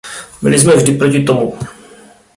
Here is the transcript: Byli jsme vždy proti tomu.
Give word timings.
Byli 0.41 0.59
jsme 0.59 0.75
vždy 0.75 0.97
proti 0.97 1.23
tomu. 1.23 1.57